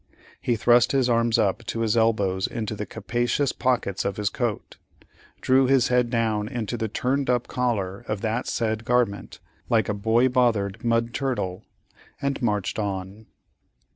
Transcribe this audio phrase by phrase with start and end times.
[0.41, 4.77] He thrust his arms up to his elbows into the capacious pockets of his coat,
[5.41, 9.93] drew his head down into the turned up collar of that said garment, like a
[9.93, 11.65] boy bothered mud turtle,
[12.19, 13.27] and marched on.